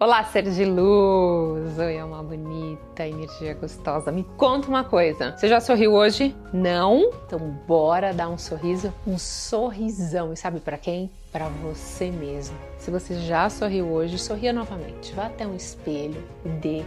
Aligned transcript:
Olá, 0.00 0.22
ser 0.22 0.44
de 0.44 0.64
luz! 0.64 1.76
Oi, 1.76 2.00
uma 2.00 2.22
bonita 2.22 3.04
energia 3.04 3.52
gostosa. 3.54 4.12
Me 4.12 4.22
conta 4.36 4.68
uma 4.68 4.84
coisa: 4.84 5.36
você 5.36 5.48
já 5.48 5.60
sorriu 5.60 5.94
hoje? 5.94 6.36
Não? 6.52 7.10
Então, 7.26 7.40
bora 7.66 8.14
dar 8.14 8.28
um 8.28 8.38
sorriso? 8.38 8.94
Um 9.04 9.18
sorrisão. 9.18 10.32
E 10.32 10.36
sabe 10.36 10.60
para 10.60 10.78
quem? 10.78 11.10
Para 11.32 11.48
você 11.48 12.12
mesmo. 12.12 12.56
Se 12.78 12.92
você 12.92 13.16
já 13.22 13.50
sorriu 13.50 13.86
hoje, 13.88 14.20
sorria 14.20 14.52
novamente. 14.52 15.12
Vá 15.14 15.26
até 15.26 15.44
um 15.44 15.56
espelho 15.56 16.22
e 16.44 16.48
dê 16.48 16.84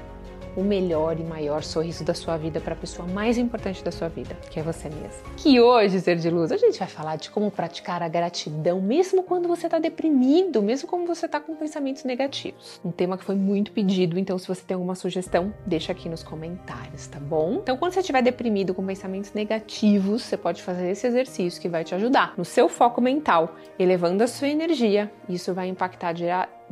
o 0.55 0.63
melhor 0.63 1.19
e 1.19 1.23
maior 1.23 1.63
sorriso 1.63 2.03
da 2.03 2.13
sua 2.13 2.37
vida 2.37 2.59
para 2.59 2.73
a 2.73 2.77
pessoa 2.77 3.07
mais 3.07 3.37
importante 3.37 3.83
da 3.83 3.91
sua 3.91 4.07
vida, 4.07 4.35
que 4.49 4.59
é 4.59 4.63
você 4.63 4.89
mesmo. 4.89 5.23
Que 5.37 5.59
hoje, 5.59 5.99
ser 5.99 6.17
de 6.17 6.29
luz, 6.29 6.51
a 6.51 6.57
gente 6.57 6.77
vai 6.77 6.87
falar 6.87 7.15
de 7.15 7.29
como 7.29 7.49
praticar 7.49 8.03
a 8.03 8.07
gratidão, 8.07 8.81
mesmo 8.81 9.23
quando 9.23 9.47
você 9.47 9.67
está 9.67 9.79
deprimido, 9.79 10.61
mesmo 10.61 10.87
quando 10.87 11.07
você 11.07 11.25
está 11.25 11.39
com 11.39 11.55
pensamentos 11.55 12.03
negativos. 12.03 12.79
Um 12.83 12.91
tema 12.91 13.17
que 13.17 13.23
foi 13.23 13.35
muito 13.35 13.71
pedido, 13.71 14.19
então 14.19 14.37
se 14.37 14.47
você 14.47 14.61
tem 14.61 14.75
alguma 14.75 14.95
sugestão, 14.95 15.53
deixa 15.65 15.91
aqui 15.91 16.09
nos 16.09 16.23
comentários, 16.23 17.07
tá 17.07 17.19
bom? 17.19 17.59
Então, 17.61 17.77
quando 17.77 17.93
você 17.93 17.99
estiver 18.01 18.21
deprimido 18.21 18.73
com 18.73 18.85
pensamentos 18.85 19.33
negativos, 19.33 20.23
você 20.23 20.37
pode 20.37 20.61
fazer 20.61 20.89
esse 20.89 21.07
exercício 21.07 21.61
que 21.61 21.69
vai 21.69 21.83
te 21.83 21.95
ajudar 21.95 22.33
no 22.37 22.45
seu 22.45 22.67
foco 22.67 23.01
mental, 23.01 23.55
elevando 23.77 24.23
a 24.23 24.27
sua 24.27 24.47
energia. 24.47 25.11
Isso 25.29 25.53
vai 25.53 25.67
impactar 25.67 26.13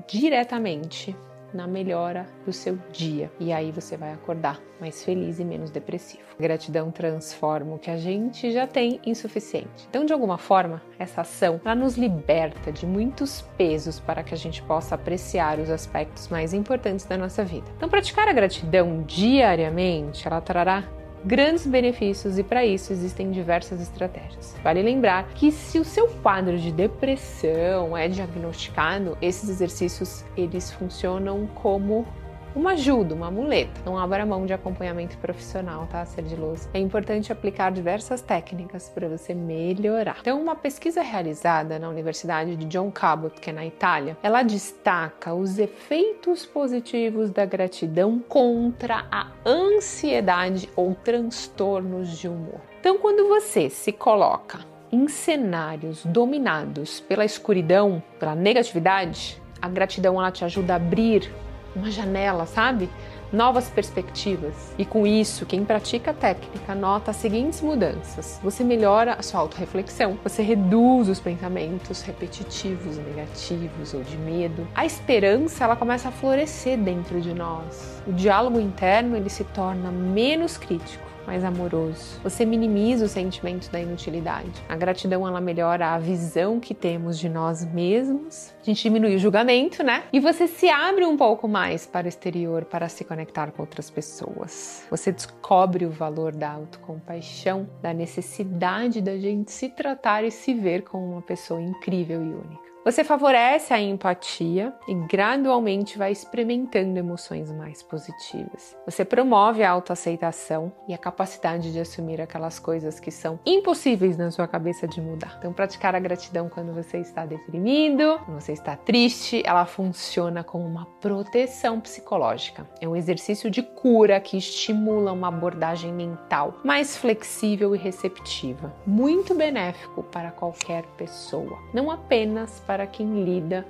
diretamente 0.08 1.16
na 1.54 1.68
melhora 1.68 2.28
do 2.46 2.54
seu 2.54 2.78
dia. 2.92 3.32
E 3.40 3.52
aí 3.52 3.72
você 3.72 3.98
vai 3.98 4.14
acordar 4.14 4.60
mais 4.80 5.04
feliz 5.04 5.40
e 5.40 5.46
menos 5.46 5.70
depressivo. 5.70 6.24
gratidão 6.40 6.90
transforma 6.90 7.76
o 7.76 7.80
que 7.80 7.92
a 7.92 7.98
gente 7.98 8.52
já 8.52 8.66
tem 8.66 9.00
insuficiente. 9.06 9.88
Então, 9.90 10.06
de 10.06 10.14
alguma 10.14 10.38
forma, 10.38 10.82
essa 10.98 11.22
ação 11.22 11.60
ela 11.64 11.76
nos 11.76 11.98
liberta 11.98 12.72
de 12.72 12.86
muitos 12.86 13.42
pesos 13.58 14.00
para 14.00 14.24
que 14.24 14.34
a 14.34 14.38
gente 14.38 14.62
possa 14.64 14.96
apreciar 14.96 15.60
os 15.60 15.70
aspectos 15.70 16.28
mais 16.30 16.54
importantes 16.54 17.06
da 17.06 17.18
nossa 17.18 17.44
vida. 17.44 17.70
Então, 17.76 17.90
praticar 17.90 18.28
a 18.28 18.34
gratidão 18.34 19.04
diariamente, 19.04 20.28
ela 20.28 20.40
trará 20.40 20.84
grandes 21.24 21.66
benefícios 21.66 22.38
e 22.38 22.44
para 22.44 22.66
isso 22.66 22.94
existem 22.94 23.32
diversas 23.32 23.82
estratégias. 23.82 24.56
Vale 24.64 24.82
lembrar 24.82 25.28
que 25.36 25.52
se 25.52 25.80
o 25.80 25.86
seu 25.86 26.08
quadro 26.08 26.58
de 26.58 26.72
depressão 26.72 27.98
é 27.98 28.08
diagnosticado, 28.08 29.18
esses 29.22 29.50
exercícios 29.50 30.24
eles 30.36 30.72
funcionam 30.72 31.48
como 31.48 32.06
uma 32.56 32.72
ajuda, 32.72 33.14
uma 33.14 33.30
muleta. 33.30 33.82
Não 33.86 33.98
abra 33.98 34.26
mão 34.26 34.46
de 34.46 34.54
acompanhamento 34.54 35.18
profissional, 35.18 35.88
tá, 35.88 36.06
ser 36.06 36.24
de 36.24 36.36
luz. 36.36 36.70
É 36.74 36.80
importante 36.80 37.32
aplicar 37.32 37.72
diversas 37.72 38.22
técnicas 38.22 38.90
para 38.90 39.08
você 39.08 39.34
melhorar. 39.34 40.18
Então, 40.22 40.42
uma 40.42 40.56
pesquisa 40.56 41.02
realizada 41.02 41.80
na 41.80 41.90
Universidade 41.90 42.56
de 42.56 42.66
John 42.66 42.92
Cabot, 42.92 43.40
que 43.40 43.50
é 43.50 43.54
na 43.54 43.66
Itália, 43.66 44.18
ela 44.24 44.44
destaca 44.44 45.34
os 45.34 45.60
efeitos 45.60 46.46
positivos 46.46 47.30
da 47.32 47.46
gratidão 47.46 48.20
contra 48.20 49.06
a 49.12 49.28
ansiedade 49.46 50.70
ou 50.76 50.96
transtornos 50.96 52.18
de 52.18 52.28
humor. 52.28 52.60
Então, 52.80 52.98
quando 52.98 53.28
você 53.28 53.70
se 53.70 53.92
coloca 53.92 54.60
em 54.92 55.08
cenários 55.08 56.04
dominados 56.06 57.00
pela 57.02 57.24
escuridão, 57.24 58.02
pela 58.20 58.36
negatividade, 58.36 59.42
a 59.62 59.68
gratidão 59.68 60.16
ela 60.20 60.32
te 60.32 60.44
ajuda 60.44 60.74
a 60.74 60.76
abrir 60.78 61.32
uma 61.76 61.92
janela, 61.92 62.46
sabe? 62.46 62.90
Novas 63.32 63.70
perspectivas. 63.70 64.74
E 64.78 64.84
com 64.84 65.06
isso, 65.06 65.46
quem 65.46 65.64
pratica 65.64 66.12
a 66.12 66.14
técnica 66.14 66.74
nota 66.74 67.12
as 67.12 67.18
seguintes 67.18 67.62
mudanças: 67.62 68.40
você 68.42 68.64
melhora 68.64 69.14
a 69.14 69.22
sua 69.22 69.42
autorreflexão, 69.42 70.18
você 70.24 70.42
reduz 70.42 71.10
os 71.10 71.20
pensamentos 71.20 72.02
repetitivos, 72.02 72.98
negativos 72.98 73.94
ou 73.94 74.02
de 74.02 74.18
medo. 74.18 74.68
A 74.74 74.86
esperança 74.86 75.64
ela 75.64 75.76
começa 75.76 76.10
a 76.10 76.12
florescer 76.12 76.78
dentro 76.78 77.22
de 77.22 77.34
nós. 77.34 78.02
O 78.08 78.14
diálogo 78.14 78.60
interno 78.60 79.16
ele 79.16 79.30
se 79.30 79.44
torna 79.44 79.92
menos 79.92 80.58
crítico 80.58 81.09
mais 81.30 81.44
amoroso. 81.44 82.20
Você 82.24 82.44
minimiza 82.44 83.06
o 83.06 83.08
sentimento 83.08 83.70
da 83.70 83.80
inutilidade. 83.80 84.52
A 84.68 84.76
gratidão 84.76 85.28
ela 85.28 85.40
melhora 85.40 85.90
a 85.90 86.00
visão 86.00 86.60
que 86.60 86.74
temos 86.74 87.20
de 87.20 87.30
nós 87.30 87.64
mesmos. 87.64 88.52
A 88.60 88.66
gente 88.66 88.82
diminui 88.82 89.16
o 89.16 89.20
julgamento, 89.20 89.84
né? 89.84 90.06
E 90.12 90.20
você 90.20 90.48
se 90.48 90.68
abre 90.68 91.06
um 91.06 91.16
pouco 91.16 91.48
mais 91.48 91.86
para 91.86 92.08
o 92.08 92.10
exterior 92.10 92.66
para 92.66 92.90
se 92.90 93.04
conectar 93.04 93.52
com 93.52 93.62
outras 93.62 93.92
pessoas. 93.92 94.88
Você 94.90 95.12
descobre 95.12 95.86
o 95.86 95.92
valor 95.92 96.36
da 96.36 96.50
autocompaixão, 96.50 97.70
da 97.80 97.94
necessidade 97.94 99.00
da 99.00 99.16
gente 99.16 99.52
se 99.52 99.70
tratar 99.70 100.24
e 100.24 100.32
se 100.32 100.56
ver 100.56 100.82
como 100.82 101.12
uma 101.12 101.22
pessoa 101.22 101.62
incrível 101.62 102.24
e 102.24 102.28
única. 102.28 102.69
Você 102.86 103.04
favorece 103.04 103.74
a 103.74 103.82
empatia 103.82 104.74
e 104.88 104.94
gradualmente 104.94 105.98
vai 105.98 106.14
experimentando 106.14 106.98
emoções 106.98 107.52
mais 107.52 107.84
positivas. 107.84 108.76
Você 108.86 109.04
promove 109.04 109.64
a 109.64 109.70
autoaceitação 109.70 110.72
e 110.88 110.94
a 110.94 110.98
capacidade 110.98 111.74
de 111.74 111.80
assumir 111.80 112.22
aquelas 112.22 112.58
coisas 112.58 112.98
que 112.98 113.12
são 113.12 113.38
impossíveis 113.46 114.16
na 114.18 114.32
sua 114.32 114.48
cabeça 114.48 114.88
de 114.88 115.02
mudar. 115.02 115.36
Então, 115.40 115.52
praticar 115.52 115.94
a 115.94 116.00
gratidão 116.00 116.48
quando 116.48 116.74
você 116.74 117.00
está 117.00 117.26
deprimido, 117.26 118.18
quando 118.24 118.40
você 118.40 118.54
está 118.54 118.78
triste, 118.78 119.44
ela 119.46 119.66
funciona 119.66 120.42
como 120.42 120.66
uma 120.66 120.86
proteção 121.02 121.82
psicológica. 121.82 122.66
É 122.80 122.88
um 122.88 122.96
exercício 122.96 123.52
de 123.52 123.62
cura 123.62 124.22
que 124.22 124.38
estimula 124.38 125.12
uma 125.12 125.28
abordagem 125.28 125.92
mental 125.92 126.56
mais 126.64 126.96
flexível 126.96 127.76
e 127.76 127.78
receptiva, 127.78 128.74
muito 128.88 129.36
benéfico 129.36 130.02
para 130.02 130.32
qualquer 130.32 130.86
pessoa, 130.98 131.60
não 131.74 131.92
apenas 131.92 132.62
para 132.70 132.86
quem 132.86 133.24
lida 133.24 133.66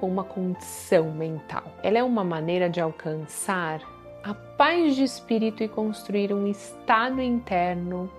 com 0.00 0.08
uma 0.08 0.24
condição 0.24 1.10
mental. 1.10 1.64
Ela 1.82 1.98
é 1.98 2.02
uma 2.02 2.24
maneira 2.24 2.70
de 2.70 2.80
alcançar 2.80 3.82
a 4.24 4.32
paz 4.32 4.96
de 4.96 5.04
espírito 5.04 5.62
e 5.62 5.68
construir 5.68 6.32
um 6.32 6.46
estado 6.46 7.20
interno 7.20 8.10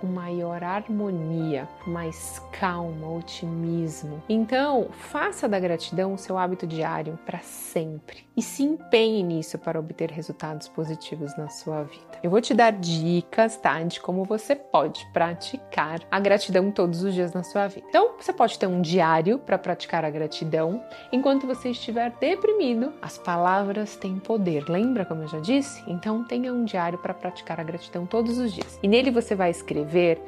com 0.00 0.06
maior 0.06 0.62
harmonia, 0.62 1.68
mais 1.86 2.40
calma, 2.52 3.10
otimismo. 3.16 4.22
Então, 4.28 4.88
faça 4.90 5.48
da 5.48 5.58
gratidão 5.58 6.14
o 6.14 6.18
seu 6.18 6.38
hábito 6.38 6.66
diário 6.66 7.18
para 7.26 7.38
sempre 7.40 8.26
e 8.36 8.42
se 8.42 8.62
empenhe 8.62 9.22
nisso 9.22 9.58
para 9.58 9.78
obter 9.78 10.10
resultados 10.10 10.68
positivos 10.68 11.36
na 11.36 11.48
sua 11.48 11.82
vida. 11.82 12.18
Eu 12.22 12.30
vou 12.30 12.40
te 12.40 12.54
dar 12.54 12.72
dicas, 12.72 13.56
tá, 13.56 13.82
de 13.82 14.00
como 14.00 14.24
você 14.24 14.54
pode 14.54 15.06
praticar 15.12 16.00
a 16.10 16.20
gratidão 16.20 16.70
todos 16.70 17.02
os 17.02 17.14
dias 17.14 17.32
na 17.32 17.42
sua 17.42 17.66
vida. 17.68 17.86
Então, 17.88 18.12
você 18.18 18.32
pode 18.32 18.58
ter 18.58 18.66
um 18.66 18.80
diário 18.80 19.38
para 19.38 19.58
praticar 19.58 20.04
a 20.04 20.10
gratidão 20.10 20.82
enquanto 21.12 21.46
você 21.46 21.70
estiver 21.70 22.10
deprimido. 22.20 22.92
As 23.02 23.18
palavras 23.18 23.96
têm 23.96 24.18
poder, 24.18 24.68
lembra 24.68 25.04
como 25.04 25.22
eu 25.22 25.28
já 25.28 25.40
disse? 25.40 25.82
Então, 25.86 26.24
tenha 26.24 26.52
um 26.52 26.64
diário 26.64 26.98
para 26.98 27.14
praticar 27.14 27.60
a 27.60 27.64
gratidão 27.64 28.06
todos 28.06 28.38
os 28.38 28.52
dias. 28.52 28.78
E 28.82 28.88
nele 28.88 29.10
você 29.10 29.34
vai 29.34 29.50
escrever 29.50 29.87
escrever 29.88 30.18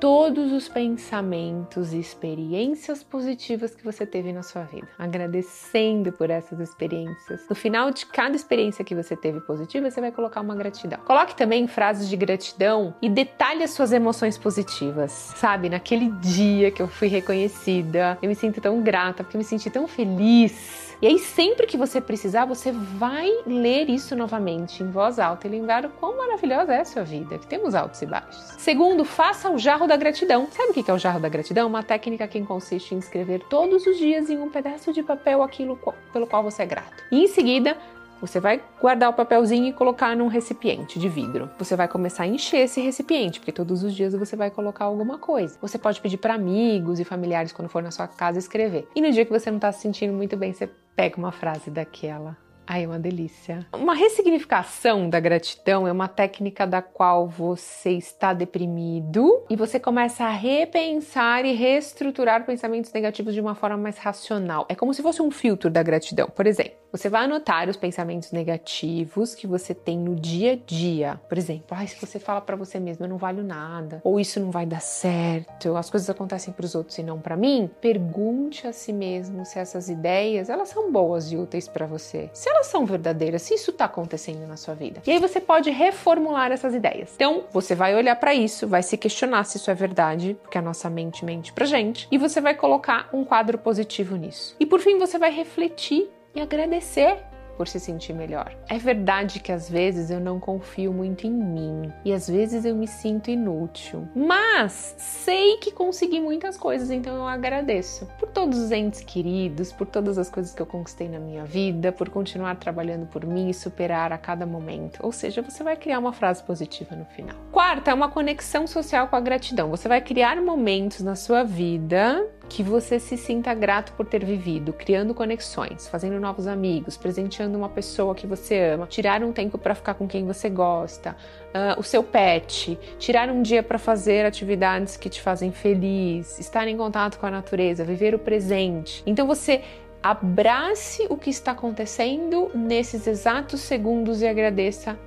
todos 0.00 0.52
os 0.52 0.68
pensamentos 0.68 1.92
e 1.92 1.98
experiências 1.98 3.02
positivas 3.02 3.74
que 3.74 3.84
você 3.84 4.06
teve 4.06 4.32
na 4.32 4.42
sua 4.42 4.62
vida, 4.62 4.88
agradecendo 4.98 6.12
por 6.12 6.30
essas 6.30 6.60
experiências. 6.60 7.46
No 7.48 7.56
final 7.56 7.90
de 7.90 8.06
cada 8.06 8.36
experiência 8.36 8.84
que 8.84 8.94
você 8.94 9.16
teve 9.16 9.40
positiva, 9.40 9.90
você 9.90 10.00
vai 10.00 10.12
colocar 10.12 10.40
uma 10.40 10.54
gratidão. 10.54 11.00
Coloque 11.04 11.36
também 11.36 11.66
frases 11.66 12.08
de 12.08 12.16
gratidão 12.16 12.94
e 13.02 13.08
detalhe 13.08 13.64
as 13.64 13.70
suas 13.70 13.92
emoções 13.92 14.38
positivas. 14.38 15.10
Sabe, 15.10 15.68
naquele 15.68 16.10
dia 16.10 16.70
que 16.70 16.80
eu 16.80 16.88
fui 16.88 17.08
reconhecida, 17.08 18.18
eu 18.22 18.28
me 18.28 18.34
sinto 18.34 18.60
tão 18.60 18.80
grata 18.82 19.24
porque 19.24 19.36
eu 19.36 19.40
me 19.40 19.44
senti 19.44 19.68
tão 19.68 19.88
feliz 19.88 20.88
e 21.00 21.06
aí, 21.06 21.16
sempre 21.20 21.64
que 21.64 21.76
você 21.76 22.00
precisar, 22.00 22.44
você 22.44 22.72
vai 22.72 23.30
ler 23.46 23.88
isso 23.88 24.16
novamente 24.16 24.82
em 24.82 24.90
voz 24.90 25.20
alta 25.20 25.46
e 25.46 25.50
lembrar 25.50 25.86
o 25.86 25.90
quão 25.90 26.16
maravilhosa 26.16 26.74
é 26.74 26.80
a 26.80 26.84
sua 26.84 27.04
vida, 27.04 27.38
que 27.38 27.46
temos 27.46 27.76
altos 27.76 28.02
e 28.02 28.06
baixos. 28.06 28.42
Segundo, 28.58 29.04
faça 29.04 29.48
o 29.48 29.56
jarro 29.58 29.86
da 29.88 29.96
gratidão. 29.96 30.46
Sabe 30.52 30.70
o 30.70 30.74
que 30.74 30.88
é 30.88 30.94
o 30.94 30.98
jarro 30.98 31.18
da 31.18 31.28
gratidão? 31.28 31.66
Uma 31.66 31.82
técnica 31.82 32.28
que 32.28 32.40
consiste 32.42 32.94
em 32.94 32.98
escrever 32.98 33.40
todos 33.48 33.86
os 33.86 33.96
dias 33.96 34.30
em 34.30 34.38
um 34.38 34.48
pedaço 34.50 34.92
de 34.92 35.02
papel 35.02 35.42
aquilo 35.42 35.78
pelo 36.12 36.26
qual 36.26 36.42
você 36.42 36.62
é 36.62 36.66
grato. 36.66 37.02
E 37.10 37.24
em 37.24 37.26
seguida, 37.26 37.76
você 38.20 38.40
vai 38.40 38.60
guardar 38.80 39.10
o 39.10 39.12
papelzinho 39.12 39.68
e 39.68 39.72
colocar 39.72 40.16
num 40.16 40.26
recipiente 40.26 40.98
de 40.98 41.08
vidro. 41.08 41.48
Você 41.58 41.76
vai 41.76 41.88
começar 41.88 42.24
a 42.24 42.26
encher 42.26 42.64
esse 42.64 42.80
recipiente, 42.80 43.38
porque 43.38 43.52
todos 43.52 43.82
os 43.82 43.94
dias 43.94 44.12
você 44.12 44.36
vai 44.36 44.50
colocar 44.50 44.84
alguma 44.84 45.18
coisa. 45.18 45.56
Você 45.60 45.78
pode 45.78 46.00
pedir 46.00 46.18
para 46.18 46.34
amigos 46.34 47.00
e 47.00 47.04
familiares 47.04 47.52
quando 47.52 47.68
for 47.68 47.82
na 47.82 47.90
sua 47.90 48.08
casa 48.08 48.38
escrever. 48.38 48.88
E 48.94 49.00
no 49.00 49.10
dia 49.10 49.24
que 49.24 49.30
você 49.30 49.50
não 49.50 49.58
está 49.58 49.72
se 49.72 49.80
sentindo 49.80 50.12
muito 50.12 50.36
bem, 50.36 50.52
você 50.52 50.68
pega 50.96 51.16
uma 51.16 51.32
frase 51.32 51.70
daquela. 51.70 52.36
Ai, 52.70 52.84
é 52.84 52.86
uma 52.86 52.98
delícia. 52.98 53.66
Uma 53.72 53.94
ressignificação 53.94 55.08
da 55.08 55.18
gratidão 55.18 55.88
é 55.88 55.92
uma 55.92 56.06
técnica 56.06 56.66
da 56.66 56.82
qual 56.82 57.26
você 57.26 57.92
está 57.92 58.34
deprimido 58.34 59.42
e 59.48 59.56
você 59.56 59.80
começa 59.80 60.24
a 60.24 60.30
repensar 60.30 61.46
e 61.46 61.54
reestruturar 61.54 62.44
pensamentos 62.44 62.92
negativos 62.92 63.32
de 63.32 63.40
uma 63.40 63.54
forma 63.54 63.78
mais 63.78 63.96
racional. 63.96 64.66
É 64.68 64.74
como 64.74 64.92
se 64.92 65.00
fosse 65.00 65.22
um 65.22 65.30
filtro 65.30 65.70
da 65.70 65.82
gratidão. 65.82 66.28
Por 66.28 66.46
exemplo, 66.46 66.76
Você 66.90 67.10
vai 67.10 67.24
anotar 67.24 67.68
os 67.68 67.76
pensamentos 67.76 68.32
negativos 68.32 69.34
que 69.34 69.46
você 69.46 69.74
tem 69.74 69.98
no 69.98 70.14
dia 70.14 70.52
a 70.52 70.56
dia. 70.56 71.20
Por 71.28 71.36
exemplo, 71.36 71.66
ah, 71.70 71.86
se 71.86 72.00
você 72.00 72.18
fala 72.18 72.40
para 72.40 72.56
você 72.56 72.80
mesmo, 72.80 73.04
eu 73.04 73.08
não 73.10 73.18
valho 73.18 73.44
nada, 73.44 74.00
ou 74.02 74.18
isso 74.18 74.40
não 74.40 74.50
vai 74.50 74.64
dar 74.64 74.80
certo, 74.80 75.76
as 75.76 75.90
coisas 75.90 76.08
acontecem 76.08 76.52
para 76.52 76.64
os 76.64 76.74
outros 76.74 76.96
e 76.96 77.02
não 77.02 77.20
para 77.20 77.36
mim, 77.36 77.68
pergunte 77.80 78.66
a 78.66 78.72
si 78.72 78.92
mesmo 78.92 79.44
se 79.44 79.58
essas 79.58 79.90
ideias, 79.90 80.48
elas 80.48 80.70
são 80.70 80.90
boas 80.90 81.30
e 81.30 81.36
úteis 81.36 81.68
para 81.68 81.86
você. 81.86 82.30
Se 82.32 82.48
elas 82.48 82.66
são 82.68 82.86
verdadeiras, 82.86 83.42
se 83.42 83.54
isso 83.54 83.70
está 83.70 83.84
acontecendo 83.84 84.46
na 84.46 84.56
sua 84.56 84.74
vida. 84.74 85.02
E 85.06 85.10
aí 85.10 85.18
você 85.18 85.40
pode 85.40 85.70
reformular 85.70 86.52
essas 86.52 86.74
ideias. 86.74 87.12
Então, 87.14 87.44
você 87.52 87.74
vai 87.74 87.94
olhar 87.94 88.16
para 88.16 88.34
isso, 88.34 88.66
vai 88.66 88.82
se 88.82 88.96
questionar 88.96 89.44
se 89.44 89.58
isso 89.58 89.70
é 89.70 89.74
verdade, 89.74 90.38
porque 90.42 90.56
a 90.56 90.62
nossa 90.62 90.88
mente 90.88 91.24
mente 91.24 91.52
pra 91.52 91.66
gente, 91.66 92.08
e 92.10 92.16
você 92.16 92.40
vai 92.40 92.54
colocar 92.54 93.10
um 93.12 93.24
quadro 93.24 93.58
positivo 93.58 94.16
nisso. 94.16 94.56
E 94.58 94.64
por 94.64 94.80
fim, 94.80 94.98
você 94.98 95.18
vai 95.18 95.30
refletir 95.30 96.08
e 96.34 96.40
agradecer 96.40 97.18
por 97.58 97.66
se 97.66 97.80
sentir 97.80 98.12
melhor. 98.12 98.56
É 98.68 98.78
verdade 98.78 99.40
que 99.40 99.50
às 99.50 99.68
vezes 99.68 100.10
eu 100.10 100.20
não 100.20 100.38
confio 100.38 100.92
muito 100.92 101.26
em 101.26 101.32
mim 101.32 101.92
e 102.04 102.12
às 102.12 102.30
vezes 102.30 102.64
eu 102.64 102.74
me 102.76 102.86
sinto 102.86 103.30
inútil, 103.30 104.08
mas 104.14 104.94
sei 104.96 105.56
que 105.56 105.72
consegui 105.72 106.20
muitas 106.20 106.56
coisas, 106.56 106.88
então 106.88 107.16
eu 107.16 107.26
agradeço 107.26 108.06
por 108.18 108.28
todos 108.28 108.58
os 108.58 108.70
entes 108.70 109.00
queridos, 109.00 109.72
por 109.72 109.88
todas 109.88 110.16
as 110.18 110.30
coisas 110.30 110.54
que 110.54 110.62
eu 110.62 110.66
conquistei 110.66 111.08
na 111.08 111.18
minha 111.18 111.44
vida, 111.44 111.90
por 111.90 112.08
continuar 112.08 112.54
trabalhando 112.56 113.06
por 113.06 113.26
mim 113.26 113.50
e 113.50 113.54
superar 113.54 114.12
a 114.12 114.18
cada 114.18 114.46
momento. 114.46 115.00
Ou 115.02 115.10
seja, 115.10 115.42
você 115.42 115.64
vai 115.64 115.76
criar 115.76 115.98
uma 115.98 116.12
frase 116.12 116.44
positiva 116.44 116.94
no 116.94 117.04
final. 117.06 117.34
Quarta 117.50 117.90
é 117.90 117.94
uma 117.94 118.08
conexão 118.08 118.68
social 118.68 119.08
com 119.08 119.16
a 119.16 119.20
gratidão. 119.20 119.68
Você 119.70 119.88
vai 119.88 120.00
criar 120.00 120.40
momentos 120.40 121.00
na 121.00 121.16
sua 121.16 121.42
vida 121.42 122.24
que 122.48 122.62
você 122.62 122.98
se 122.98 123.16
sinta 123.16 123.52
grato 123.52 123.92
por 123.92 124.06
ter 124.06 124.24
vivido, 124.24 124.72
criando 124.72 125.14
conexões, 125.14 125.86
fazendo 125.86 126.18
novos 126.18 126.46
amigos, 126.46 126.96
presenteando 126.96 127.58
uma 127.58 127.68
pessoa 127.68 128.14
que 128.14 128.26
você 128.26 128.72
ama, 128.74 128.86
tirar 128.86 129.22
um 129.22 129.32
tempo 129.32 129.58
para 129.58 129.74
ficar 129.74 129.94
com 129.94 130.08
quem 130.08 130.24
você 130.24 130.48
gosta, 130.48 131.14
uh, 131.48 131.78
o 131.78 131.82
seu 131.82 132.02
pet, 132.02 132.78
tirar 132.98 133.28
um 133.28 133.42
dia 133.42 133.62
para 133.62 133.78
fazer 133.78 134.24
atividades 134.24 134.96
que 134.96 135.10
te 135.10 135.20
fazem 135.20 135.52
feliz, 135.52 136.38
estar 136.38 136.66
em 136.66 136.76
contato 136.76 137.18
com 137.18 137.26
a 137.26 137.30
natureza, 137.30 137.84
viver 137.84 138.14
o 138.14 138.18
presente. 138.18 139.02
Então 139.06 139.26
você 139.26 139.62
abrace 140.02 141.06
o 141.10 141.16
que 141.16 141.30
está 141.30 141.52
acontecendo 141.52 142.50
nesses 142.54 143.06
exatos 143.06 143.60
segundos 143.60 144.22
e 144.22 144.26
agradeça 144.26 144.98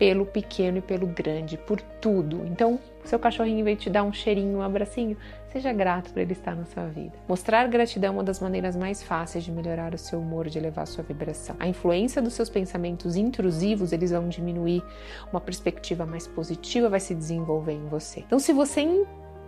pelo 0.00 0.24
pequeno 0.24 0.78
e 0.78 0.80
pelo 0.80 1.06
grande, 1.06 1.58
por 1.58 1.78
tudo. 1.78 2.46
Então, 2.46 2.80
seu 3.04 3.18
cachorrinho 3.18 3.62
veio 3.62 3.76
te 3.76 3.90
dar 3.90 4.02
um 4.02 4.10
cheirinho, 4.10 4.58
um 4.58 4.62
abracinho, 4.62 5.14
Seja 5.52 5.72
grato 5.72 6.12
por 6.12 6.20
ele 6.20 6.32
estar 6.32 6.54
na 6.54 6.64
sua 6.64 6.86
vida. 6.86 7.12
Mostrar 7.28 7.66
gratidão 7.66 8.08
é 8.08 8.16
uma 8.18 8.22
das 8.22 8.38
maneiras 8.38 8.76
mais 8.76 9.02
fáceis 9.02 9.42
de 9.42 9.50
melhorar 9.50 9.92
o 9.92 9.98
seu 9.98 10.20
humor, 10.20 10.48
de 10.48 10.58
elevar 10.58 10.86
sua 10.86 11.02
vibração. 11.02 11.56
A 11.58 11.66
influência 11.66 12.22
dos 12.22 12.34
seus 12.34 12.48
pensamentos 12.48 13.16
intrusivos, 13.16 13.92
eles 13.92 14.12
vão 14.12 14.28
diminuir, 14.28 14.82
uma 15.32 15.40
perspectiva 15.40 16.06
mais 16.06 16.28
positiva 16.28 16.88
vai 16.88 17.00
se 17.00 17.16
desenvolver 17.16 17.72
em 17.72 17.88
você. 17.88 18.20
Então, 18.20 18.38
se 18.38 18.52
você 18.52 18.80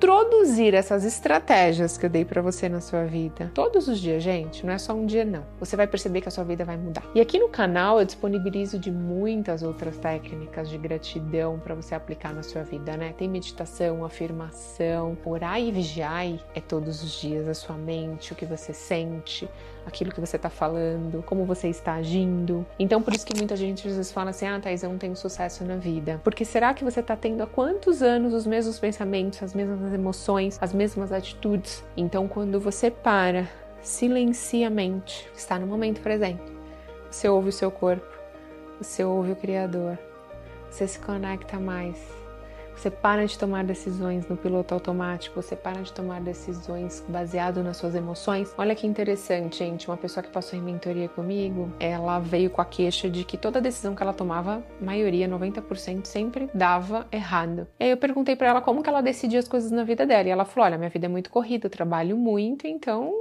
introduzir 0.03 0.75
essas 0.75 1.05
estratégias 1.05 1.97
que 1.97 2.05
eu 2.05 2.11
dei 2.11 2.25
para 2.25 2.43
você 2.43 2.69
na 2.69 2.81
sua 2.81 3.05
vida 3.05 3.53
todos 3.55 3.87
os 3.87 4.01
dias, 4.01 4.21
gente, 4.21 4.67
não 4.67 4.73
é 4.73 4.79
só 4.79 4.93
um 4.93 5.07
dia 5.07 5.25
não. 5.25 5.45
Você 5.61 5.77
vai 5.77 5.87
perceber 5.87 6.21
que 6.21 6.27
a 6.27 6.31
sua 6.31 6.43
vida 6.43 6.65
vai 6.65 6.77
mudar. 6.77 7.05
E 7.15 7.21
aqui 7.21 7.39
no 7.39 7.49
canal 7.49 8.01
eu 8.01 8.05
disponibilizo 8.05 8.81
de 8.81 8.91
muitas 8.91 9.63
outras 9.63 9.97
técnicas 9.99 10.69
de 10.69 10.77
gratidão 10.77 11.61
para 11.61 11.77
você 11.77 11.95
aplicar 11.95 12.35
na 12.35 12.43
sua 12.43 12.65
vida, 12.65 12.97
né? 12.97 13.15
Tem 13.17 13.29
meditação, 13.29 14.05
afirmação, 14.05 15.17
orar 15.25 15.61
e 15.61 15.71
vigiar 15.71 16.27
é 16.53 16.61
todos 16.61 17.03
os 17.03 17.21
dias 17.21 17.47
a 17.47 17.55
sua 17.55 17.77
mente, 17.77 18.33
o 18.33 18.37
que 18.37 18.45
você 18.45 18.73
sente, 18.73 19.49
aquilo 19.87 20.11
que 20.13 20.21
você 20.21 20.37
está 20.37 20.49
falando, 20.49 21.23
como 21.25 21.45
você 21.45 21.69
está 21.69 21.95
agindo. 21.95 22.67
Então, 22.79 23.03
por 23.03 23.15
isso 23.15 23.27
que 23.27 23.37
muita 23.37 23.57
gente 23.57 23.87
às 23.87 23.97
vezes 23.97 24.13
fala 24.13 24.31
assim: 24.31 24.47
ah, 24.47 24.61
Thais, 24.61 24.83
eu 24.83 24.91
não 24.91 24.99
tenho 24.99 25.17
sucesso 25.17 25.65
na 25.65 25.77
vida. 25.77 26.21
Porque 26.25 26.45
será 26.45 26.75
que 26.75 26.85
você 26.85 27.01
está 27.01 27.17
tendo 27.17 27.43
há 27.43 27.47
quantos 27.47 28.03
anos 28.03 28.35
os 28.35 28.47
mesmos 28.47 28.79
pensamentos, 28.79 29.43
as 29.43 29.55
mesmas 29.55 29.92
emoções, 29.93 30.59
as 30.61 30.73
mesmas 30.73 31.13
atitudes? 31.13 31.85
Então, 31.97 32.29
quando 32.29 32.61
você 32.61 32.91
para, 32.91 33.49
silencia 33.81 34.69
a 34.69 34.71
mente, 34.71 35.29
está 35.35 35.59
no 35.59 35.67
momento 35.67 36.01
presente, 36.01 36.43
você 37.11 37.29
ouve 37.29 37.49
o 37.49 37.53
seu 37.53 37.71
corpo, 37.71 38.07
você 38.79 39.05
ouve 39.05 39.33
o 39.33 39.37
Criador, 39.37 39.99
você 40.71 40.87
se 40.87 40.99
conecta 40.99 41.59
mais 41.59 42.22
você 42.83 42.91
para 42.91 43.25
de 43.25 43.39
tomar 43.39 43.63
decisões 43.63 44.27
no 44.27 44.37
piloto 44.37 44.75
automático, 44.75 45.41
você 45.41 45.55
para 45.55 45.83
de 45.83 45.93
tomar 45.93 46.21
decisões 46.21 47.05
baseado 47.09 47.63
nas 47.63 47.77
suas 47.77 47.95
emoções. 47.95 48.53
Olha 48.59 48.75
que 48.75 48.89
interessante, 48.89 49.59
gente. 49.59 49.87
Uma 49.87 49.97
pessoa 49.97 50.25
que 50.25 50.31
passou 50.31 50.59
em 50.59 50.63
mentoria 50.63 51.09
comigo, 51.09 51.73
ela 51.79 52.19
veio 52.19 52.51
com 52.51 52.61
a 52.61 52.65
queixa 52.65 53.09
de 53.09 53.23
que 53.23 53.37
toda 53.37 53.61
decisão 53.61 53.95
que 53.95 54.03
ela 54.03 54.13
tomava, 54.13 54.65
maioria, 54.81 55.29
90%, 55.29 56.07
sempre 56.07 56.51
dava 56.53 57.07
errado. 57.13 57.69
E 57.79 57.85
aí 57.85 57.91
eu 57.91 57.97
perguntei 57.97 58.35
para 58.35 58.49
ela 58.49 58.61
como 58.61 58.83
que 58.83 58.89
ela 58.89 59.01
decidia 59.01 59.39
as 59.39 59.47
coisas 59.47 59.71
na 59.71 59.85
vida 59.85 60.05
dela. 60.05 60.27
E 60.27 60.33
ela 60.33 60.45
falou: 60.45 60.67
Olha, 60.67 60.77
minha 60.77 60.91
vida 60.91 61.07
é 61.07 61.09
muito 61.09 61.31
corrida, 61.31 61.67
eu 61.67 61.71
trabalho 61.71 62.17
muito, 62.17 62.67
então 62.67 63.15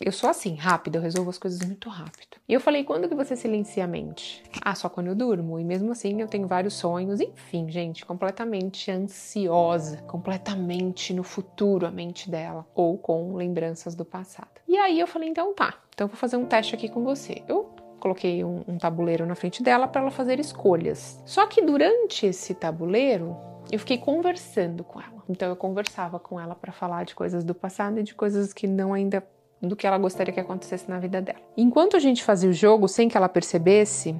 eu 0.00 0.12
sou 0.12 0.30
assim, 0.30 0.54
rápida, 0.54 0.98
eu 0.98 1.02
resolvo 1.02 1.30
as 1.30 1.38
coisas 1.38 1.60
muito 1.66 1.88
rápido. 1.88 2.36
E 2.48 2.52
eu 2.52 2.60
falei, 2.60 2.84
quando 2.84 3.08
que 3.08 3.14
você 3.14 3.34
silencia 3.34 3.84
a 3.84 3.86
mente? 3.86 4.42
Ah, 4.62 4.74
só 4.74 4.88
quando 4.88 5.08
eu 5.08 5.14
durmo. 5.14 5.58
E 5.58 5.64
mesmo 5.64 5.90
assim 5.90 6.20
eu 6.20 6.28
tenho 6.28 6.46
vários 6.46 6.74
sonhos. 6.74 7.20
Enfim, 7.20 7.68
gente, 7.68 8.06
completamente 8.06 8.90
ansiosa, 8.90 9.98
completamente 10.02 11.12
no 11.12 11.24
futuro 11.24 11.86
a 11.86 11.90
mente 11.90 12.30
dela. 12.30 12.64
Ou 12.74 12.96
com 12.96 13.34
lembranças 13.34 13.94
do 13.94 14.04
passado. 14.04 14.60
E 14.68 14.76
aí 14.76 15.00
eu 15.00 15.06
falei, 15.06 15.28
então 15.28 15.52
tá, 15.52 15.74
então 15.92 16.04
eu 16.04 16.08
vou 16.08 16.16
fazer 16.16 16.36
um 16.36 16.46
teste 16.46 16.74
aqui 16.74 16.88
com 16.88 17.02
você. 17.02 17.42
Eu 17.48 17.74
coloquei 17.98 18.44
um, 18.44 18.62
um 18.68 18.78
tabuleiro 18.78 19.26
na 19.26 19.34
frente 19.34 19.62
dela 19.62 19.88
para 19.88 20.02
ela 20.02 20.10
fazer 20.10 20.38
escolhas. 20.38 21.20
Só 21.26 21.46
que 21.46 21.60
durante 21.60 22.24
esse 22.24 22.54
tabuleiro, 22.54 23.36
eu 23.70 23.78
fiquei 23.80 23.98
conversando 23.98 24.84
com 24.84 25.00
ela. 25.00 25.22
Então 25.28 25.48
eu 25.48 25.56
conversava 25.56 26.18
com 26.18 26.40
ela 26.40 26.54
para 26.54 26.72
falar 26.72 27.04
de 27.04 27.14
coisas 27.14 27.44
do 27.44 27.54
passado 27.54 27.98
e 27.98 28.02
de 28.02 28.14
coisas 28.14 28.52
que 28.52 28.66
não 28.66 28.94
ainda 28.94 29.26
do 29.60 29.76
que 29.76 29.86
ela 29.86 29.98
gostaria 29.98 30.32
que 30.32 30.40
acontecesse 30.40 30.88
na 30.88 30.98
vida 30.98 31.20
dela. 31.20 31.40
Enquanto 31.56 31.96
a 31.96 32.00
gente 32.00 32.22
fazia 32.22 32.50
o 32.50 32.52
jogo 32.52 32.88
sem 32.88 33.08
que 33.08 33.16
ela 33.16 33.28
percebesse, 33.28 34.14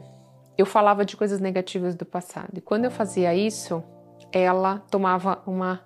eu 0.56 0.66
falava 0.66 1.04
de 1.04 1.16
coisas 1.16 1.40
negativas 1.40 1.94
do 1.94 2.04
passado. 2.04 2.50
E 2.56 2.60
quando 2.60 2.84
eu 2.84 2.90
fazia 2.90 3.34
isso, 3.34 3.82
ela 4.32 4.82
tomava 4.90 5.40
uma 5.46 5.80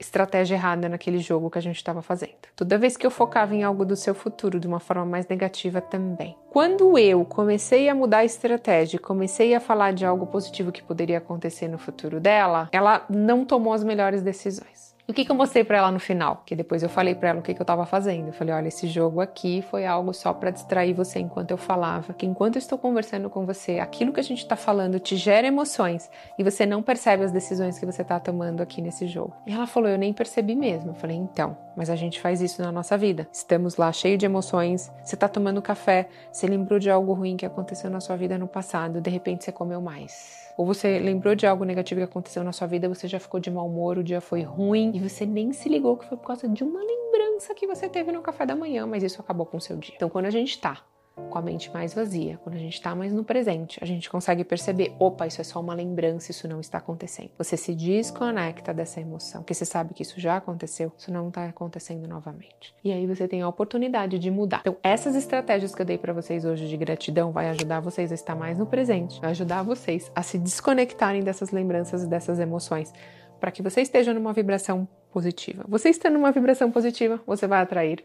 estratégia 0.00 0.54
errada 0.54 0.88
naquele 0.88 1.18
jogo 1.18 1.50
que 1.50 1.58
a 1.58 1.62
gente 1.62 1.76
estava 1.76 2.00
fazendo. 2.00 2.32
Toda 2.56 2.78
vez 2.78 2.96
que 2.96 3.06
eu 3.06 3.10
focava 3.10 3.54
em 3.54 3.62
algo 3.62 3.84
do 3.84 3.94
seu 3.94 4.14
futuro 4.14 4.58
de 4.58 4.66
uma 4.66 4.80
forma 4.80 5.04
mais 5.04 5.28
negativa 5.28 5.80
também. 5.80 6.36
Quando 6.50 6.98
eu 6.98 7.24
comecei 7.24 7.88
a 7.88 7.94
mudar 7.94 8.18
a 8.18 8.24
estratégia, 8.24 8.98
comecei 8.98 9.54
a 9.54 9.60
falar 9.60 9.92
de 9.92 10.06
algo 10.06 10.26
positivo 10.26 10.72
que 10.72 10.82
poderia 10.82 11.18
acontecer 11.18 11.68
no 11.68 11.78
futuro 11.78 12.18
dela, 12.18 12.68
ela 12.72 13.04
não 13.10 13.44
tomou 13.44 13.74
as 13.74 13.84
melhores 13.84 14.22
decisões. 14.22 14.96
O 15.10 15.12
que, 15.12 15.24
que 15.24 15.32
eu 15.32 15.34
mostrei 15.34 15.64
para 15.64 15.78
ela 15.78 15.90
no 15.90 15.98
final? 15.98 16.40
Que 16.46 16.54
depois 16.54 16.84
eu 16.84 16.88
falei 16.88 17.16
para 17.16 17.30
ela 17.30 17.40
o 17.40 17.42
que, 17.42 17.52
que 17.52 17.60
eu 17.60 17.64
estava 17.64 17.84
fazendo. 17.84 18.28
Eu 18.28 18.32
falei: 18.32 18.54
olha, 18.54 18.68
esse 18.68 18.86
jogo 18.86 19.20
aqui 19.20 19.60
foi 19.60 19.84
algo 19.84 20.14
só 20.14 20.32
para 20.32 20.52
distrair 20.52 20.92
você 20.92 21.18
enquanto 21.18 21.50
eu 21.50 21.56
falava. 21.56 22.12
Que 22.12 22.24
enquanto 22.24 22.54
eu 22.54 22.60
estou 22.60 22.78
conversando 22.78 23.28
com 23.28 23.44
você, 23.44 23.80
aquilo 23.80 24.12
que 24.12 24.20
a 24.20 24.22
gente 24.22 24.38
está 24.38 24.54
falando 24.54 25.00
te 25.00 25.16
gera 25.16 25.48
emoções 25.48 26.08
e 26.38 26.44
você 26.44 26.64
não 26.64 26.80
percebe 26.80 27.24
as 27.24 27.32
decisões 27.32 27.76
que 27.76 27.84
você 27.84 28.02
está 28.02 28.20
tomando 28.20 28.62
aqui 28.62 28.80
nesse 28.80 29.08
jogo. 29.08 29.34
E 29.48 29.52
ela 29.52 29.66
falou: 29.66 29.88
eu 29.88 29.98
nem 29.98 30.12
percebi 30.12 30.54
mesmo. 30.54 30.90
Eu 30.90 30.94
falei: 30.94 31.16
então, 31.16 31.56
mas 31.74 31.90
a 31.90 31.96
gente 31.96 32.20
faz 32.20 32.40
isso 32.40 32.62
na 32.62 32.70
nossa 32.70 32.96
vida. 32.96 33.26
Estamos 33.32 33.74
lá 33.74 33.90
cheio 33.90 34.16
de 34.16 34.26
emoções. 34.26 34.92
Você 35.02 35.16
está 35.16 35.26
tomando 35.26 35.60
café, 35.60 36.08
você 36.30 36.46
lembrou 36.46 36.78
de 36.78 36.88
algo 36.88 37.14
ruim 37.14 37.36
que 37.36 37.44
aconteceu 37.44 37.90
na 37.90 37.98
sua 37.98 38.14
vida 38.14 38.38
no 38.38 38.46
passado, 38.46 39.00
de 39.00 39.10
repente 39.10 39.42
você 39.42 39.50
comeu 39.50 39.80
mais 39.80 40.49
ou 40.60 40.66
você 40.66 40.98
lembrou 40.98 41.34
de 41.34 41.46
algo 41.46 41.64
negativo 41.64 42.00
que 42.00 42.04
aconteceu 42.04 42.44
na 42.44 42.52
sua 42.52 42.66
vida, 42.66 42.86
você 42.86 43.08
já 43.08 43.18
ficou 43.18 43.40
de 43.40 43.50
mau 43.50 43.66
humor, 43.66 43.96
o 43.96 44.04
dia 44.04 44.20
foi 44.20 44.42
ruim 44.42 44.92
e 44.94 45.00
você 45.00 45.24
nem 45.24 45.54
se 45.54 45.70
ligou 45.70 45.96
que 45.96 46.04
foi 46.04 46.18
por 46.18 46.26
causa 46.26 46.46
de 46.46 46.62
uma 46.62 46.80
lembrança 46.84 47.54
que 47.54 47.66
você 47.66 47.88
teve 47.88 48.12
no 48.12 48.20
café 48.20 48.44
da 48.44 48.54
manhã, 48.54 48.86
mas 48.86 49.02
isso 49.02 49.22
acabou 49.22 49.46
com 49.46 49.56
o 49.56 49.60
seu 49.60 49.78
dia. 49.78 49.94
Então, 49.96 50.10
quando 50.10 50.26
a 50.26 50.30
gente 50.30 50.60
tá 50.60 50.84
com 51.28 51.38
a 51.38 51.42
mente 51.42 51.72
mais 51.72 51.94
vazia, 51.94 52.38
quando 52.42 52.56
a 52.56 52.58
gente 52.58 52.74
está 52.74 52.94
mais 52.94 53.12
no 53.12 53.24
presente, 53.24 53.78
a 53.82 53.86
gente 53.86 54.08
consegue 54.08 54.44
perceber: 54.44 54.94
opa, 54.98 55.26
isso 55.26 55.40
é 55.40 55.44
só 55.44 55.60
uma 55.60 55.74
lembrança, 55.74 56.30
isso 56.30 56.48
não 56.48 56.60
está 56.60 56.78
acontecendo. 56.78 57.30
Você 57.38 57.56
se 57.56 57.74
desconecta 57.74 58.72
dessa 58.72 59.00
emoção, 59.00 59.42
porque 59.42 59.54
você 59.54 59.64
sabe 59.64 59.94
que 59.94 60.02
isso 60.02 60.20
já 60.20 60.36
aconteceu, 60.36 60.92
isso 60.96 61.12
não 61.12 61.28
está 61.28 61.44
acontecendo 61.46 62.06
novamente. 62.08 62.74
E 62.82 62.92
aí 62.92 63.06
você 63.06 63.28
tem 63.28 63.42
a 63.42 63.48
oportunidade 63.48 64.18
de 64.18 64.30
mudar. 64.30 64.60
Então, 64.60 64.76
essas 64.82 65.14
estratégias 65.14 65.74
que 65.74 65.82
eu 65.82 65.86
dei 65.86 65.98
para 65.98 66.12
vocês 66.12 66.44
hoje 66.44 66.68
de 66.68 66.76
gratidão 66.76 67.32
vai 67.32 67.48
ajudar 67.50 67.80
vocês 67.80 68.10
a 68.10 68.14
estar 68.14 68.34
mais 68.34 68.58
no 68.58 68.66
presente, 68.66 69.20
vai 69.20 69.30
ajudar 69.30 69.62
vocês 69.62 70.10
a 70.14 70.22
se 70.22 70.38
desconectarem 70.38 71.22
dessas 71.22 71.50
lembranças 71.50 72.02
e 72.02 72.08
dessas 72.08 72.38
emoções, 72.38 72.92
para 73.38 73.50
que 73.50 73.62
você 73.62 73.80
esteja 73.80 74.12
numa 74.12 74.32
vibração 74.32 74.86
positiva. 75.12 75.64
Você 75.68 75.90
estando 75.90 76.14
numa 76.14 76.32
vibração 76.32 76.70
positiva, 76.70 77.20
você 77.26 77.46
vai 77.46 77.60
atrair 77.60 78.04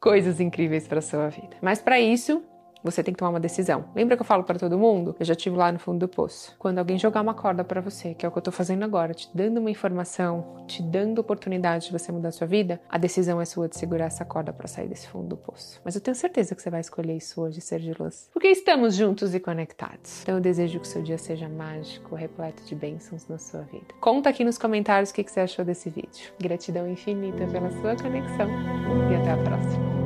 coisas 0.00 0.40
incríveis 0.40 0.86
para 0.86 1.00
sua 1.00 1.28
vida. 1.28 1.56
Mas 1.62 1.80
para 1.80 1.98
isso, 1.98 2.42
você 2.84 3.02
tem 3.02 3.14
que 3.14 3.18
tomar 3.18 3.30
uma 3.30 3.40
decisão. 3.40 3.86
Lembra 3.94 4.16
que 4.16 4.22
eu 4.22 4.26
falo 4.26 4.44
para 4.44 4.58
todo 4.58 4.78
mundo? 4.78 5.16
Eu 5.18 5.24
já 5.24 5.34
tive 5.34 5.56
lá 5.56 5.72
no 5.72 5.78
fundo 5.78 6.00
do 6.00 6.08
poço. 6.08 6.54
Quando 6.58 6.78
alguém 6.78 6.98
jogar 6.98 7.22
uma 7.22 7.34
corda 7.34 7.64
para 7.64 7.80
você, 7.80 8.14
que 8.14 8.26
é 8.26 8.28
o 8.28 8.32
que 8.32 8.38
eu 8.38 8.42
tô 8.42 8.52
fazendo 8.52 8.84
agora, 8.84 9.14
te 9.14 9.28
dando 9.34 9.58
uma 9.58 9.70
informação, 9.70 10.64
te 10.66 10.82
dando 10.82 11.18
oportunidade 11.18 11.86
de 11.86 11.92
você 11.92 12.12
mudar 12.12 12.28
a 12.28 12.32
sua 12.32 12.46
vida, 12.46 12.80
a 12.88 12.98
decisão 12.98 13.40
é 13.40 13.44
sua 13.44 13.68
de 13.68 13.78
segurar 13.78 14.06
essa 14.06 14.24
corda 14.24 14.52
para 14.52 14.68
sair 14.68 14.86
desse 14.86 15.08
fundo 15.08 15.28
do 15.28 15.36
poço. 15.36 15.80
Mas 15.84 15.94
eu 15.94 16.00
tenho 16.00 16.14
certeza 16.14 16.54
que 16.54 16.62
você 16.62 16.70
vai 16.70 16.80
escolher 16.80 17.16
isso 17.16 17.40
hoje, 17.40 17.60
ser 17.60 17.80
de 17.80 17.92
luz. 17.94 18.28
Porque 18.32 18.48
estamos 18.48 18.94
juntos 18.94 19.34
e 19.34 19.40
conectados. 19.40 20.22
Então 20.22 20.36
eu 20.36 20.40
desejo 20.40 20.78
que 20.78 20.86
o 20.86 20.90
seu 20.90 21.02
dia 21.02 21.18
seja 21.18 21.48
mágico, 21.48 22.14
repleto 22.14 22.62
de 22.64 22.74
bênçãos 22.74 23.26
na 23.28 23.38
sua 23.38 23.62
vida. 23.62 23.86
Conta 24.00 24.28
aqui 24.28 24.44
nos 24.44 24.58
comentários 24.58 25.10
o 25.10 25.14
que 25.14 25.22
você 25.22 25.40
achou 25.40 25.64
desse 25.64 25.88
vídeo. 25.88 26.32
Gratidão 26.40 26.88
infinita 26.88 27.46
pela 27.46 27.70
sua 27.80 27.96
conexão 27.96 28.48
e 29.10 29.16
até 29.16 29.32
a 29.32 29.36
próxima. 29.42 30.03